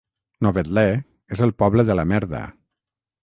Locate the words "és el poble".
1.37-1.87